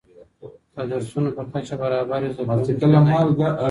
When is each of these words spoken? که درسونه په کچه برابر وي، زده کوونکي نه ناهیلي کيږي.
که 0.73 0.81
درسونه 0.91 1.29
په 1.37 1.43
کچه 1.51 1.75
برابر 1.81 2.19
وي، 2.23 2.29
زده 2.35 2.43
کوونکي 2.49 2.73
نه 2.91 2.99
ناهیلي 3.05 3.33
کيږي. 3.37 3.49